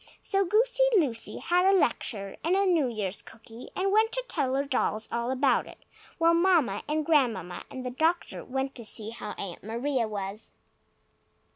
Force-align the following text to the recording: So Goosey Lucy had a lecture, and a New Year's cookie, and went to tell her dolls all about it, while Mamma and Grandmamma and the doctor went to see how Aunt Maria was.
So 0.19 0.43
Goosey 0.43 0.81
Lucy 0.97 1.37
had 1.37 1.63
a 1.63 1.77
lecture, 1.77 2.35
and 2.43 2.55
a 2.55 2.65
New 2.65 2.87
Year's 2.87 3.21
cookie, 3.21 3.69
and 3.75 3.91
went 3.91 4.11
to 4.13 4.23
tell 4.27 4.55
her 4.55 4.65
dolls 4.65 5.07
all 5.11 5.29
about 5.29 5.67
it, 5.67 5.77
while 6.17 6.33
Mamma 6.33 6.81
and 6.89 7.05
Grandmamma 7.05 7.65
and 7.69 7.85
the 7.85 7.91
doctor 7.91 8.43
went 8.43 8.73
to 8.73 8.83
see 8.83 9.11
how 9.11 9.33
Aunt 9.37 9.63
Maria 9.63 10.07
was. 10.07 10.53